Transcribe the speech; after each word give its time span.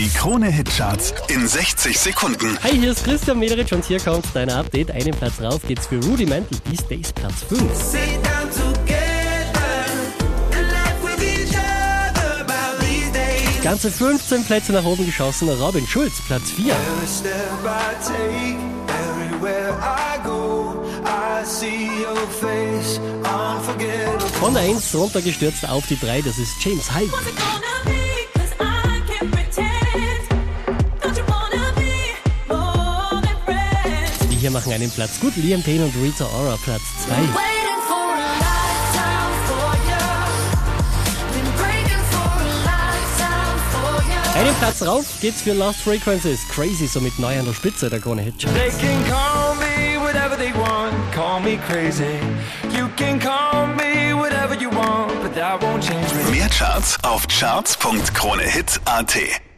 Die 0.00 0.08
Krone-Hitcharts 0.08 1.12
in 1.28 1.46
60 1.46 1.98
Sekunden. 1.98 2.58
Hi, 2.62 2.70
hier 2.70 2.92
ist 2.92 3.04
Christian 3.04 3.38
Mederich 3.38 3.70
und 3.74 3.84
hier 3.84 4.00
kommt 4.00 4.24
dein 4.32 4.48
Update. 4.48 4.90
Einen 4.90 5.10
Platz 5.10 5.42
rauf 5.42 5.60
geht's 5.68 5.88
für 5.88 6.02
Rudimental 6.02 6.58
These 6.60 6.84
Days, 6.84 7.12
Platz 7.12 7.44
5. 7.46 7.60
Sit 7.60 8.00
down 8.24 8.48
together 8.48 8.96
and 10.56 10.72
laugh 10.72 11.02
with 11.02 11.22
each 11.22 11.54
other 11.54 12.40
about 12.40 12.80
these 12.80 13.12
days. 13.12 13.62
Ganze 13.62 13.90
15 13.90 14.42
Plätze 14.44 14.72
nach 14.72 14.86
oben 14.86 15.04
geschossen, 15.04 15.50
Robin 15.50 15.86
Schulz, 15.86 16.14
Platz 16.26 16.50
4. 16.52 16.72
Every 16.72 17.06
step 17.06 17.34
I 17.62 17.92
take, 18.02 18.56
everywhere 18.88 19.74
I 19.82 20.18
go, 20.24 20.82
I 21.04 21.44
see 21.44 21.90
your 22.00 22.16
face, 22.40 22.98
unforgettable. 23.18 24.26
Von 24.40 24.54
der 24.54 24.62
1 24.62 24.94
runtergestürzt 24.94 25.68
auf 25.68 25.86
die 25.88 26.00
3, 26.00 26.22
das 26.22 26.38
ist 26.38 26.52
James 26.64 26.90
Hyde. 26.90 27.12
Hier 34.40 34.50
machen 34.50 34.72
einen 34.72 34.90
Platz 34.90 35.20
gut. 35.20 35.36
Liam 35.36 35.62
Payne 35.62 35.84
und 35.84 35.94
Rita 36.02 36.24
Ora, 36.24 36.56
Platz 36.64 36.82
2. 37.04 37.10
Waiting 37.10 37.28
for 37.86 37.96
a 37.96 38.38
lifetime 38.40 39.34
for 39.46 39.76
you. 39.86 40.00
Been 41.34 41.50
breaking 41.56 42.02
for 42.10 42.40
a 42.40 42.42
lifetime 42.64 43.60
for 43.70 44.02
you. 44.08 44.18
Einen 44.40 44.54
Platz 44.56 44.80
rauf 44.82 45.04
geht's 45.20 45.42
für 45.42 45.52
Lost 45.52 45.80
Frequencies. 45.80 46.40
Crazy, 46.48 46.88
somit 46.88 47.18
neu 47.18 47.38
an 47.38 47.44
der 47.44 47.52
Spitze 47.52 47.90
der 47.90 48.00
Krone 48.00 48.22
Hitcharts. 48.22 48.56
They 48.58 48.70
can 48.70 49.04
call 49.04 49.54
me 49.56 49.98
whatever 50.00 50.36
they 50.36 50.52
want, 50.54 50.94
call 51.14 51.40
me 51.40 51.58
crazy. 51.68 52.18
You 52.74 52.88
can 52.96 53.18
call 53.20 53.66
me 53.76 54.14
whatever 54.14 54.54
you 54.54 54.70
want, 54.70 55.20
but 55.22 55.34
that 55.34 55.60
won't 55.62 55.82
change 55.84 56.14
me. 56.14 56.30
Mehr 56.38 56.48
Charts 56.48 56.96
auf 57.02 57.26
charts.kronehit.at. 57.28 59.49